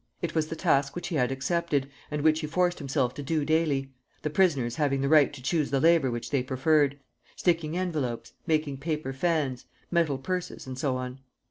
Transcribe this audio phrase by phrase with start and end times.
[0.19, 3.45] It was the task which he had accepted and which he forced himself to do
[3.45, 3.93] daily,
[4.23, 6.97] the prisoners having the right to choose the labor which they preferred:
[7.35, 11.19] sticking envelopes, making paper fans, metal purses, and so on.